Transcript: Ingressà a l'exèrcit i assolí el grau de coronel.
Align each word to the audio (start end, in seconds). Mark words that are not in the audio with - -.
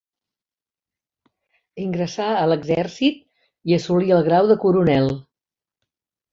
Ingressà 1.83 2.31
a 2.39 2.41
l'exèrcit 2.53 3.21
i 3.73 3.79
assolí 3.79 4.19
el 4.19 4.27
grau 4.33 4.53
de 4.55 4.59
coronel. 4.67 5.15